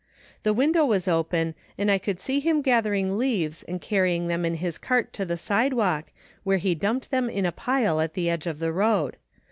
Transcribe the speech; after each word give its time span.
The 0.41 0.51
window 0.51 0.83
was 0.83 1.07
open 1.07 1.53
and 1.77 1.91
I 1.91 1.99
could 1.99 2.19
see 2.19 2.39
him 2.39 2.63
gathering 2.63 3.19
leaves 3.19 3.61
and 3.61 3.79
carrying 3.79 4.25
them 4.29 4.45
in 4.45 4.55
his 4.55 4.79
cart 4.79 5.13
to 5.13 5.25
the 5.25 5.37
sidewalk, 5.37 6.05
where 6.43 6.57
he 6.57 6.73
dumped 6.73 7.11
them 7.11 7.29
in 7.29 7.45
a 7.45 7.51
pile 7.51 8.01
at 8.01 8.15
the 8.15 8.27
edge 8.27 8.47
of 8.47 8.57
the 8.57 8.73
road. 8.73 9.17